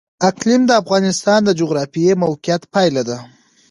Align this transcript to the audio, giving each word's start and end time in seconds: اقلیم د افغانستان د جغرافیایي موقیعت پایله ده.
اقلیم 0.29 0.61
د 0.67 0.71
افغانستان 0.81 1.39
د 1.45 1.49
جغرافیایي 1.59 2.19
موقیعت 2.23 2.61
پایله 2.73 3.03
ده. 3.09 3.17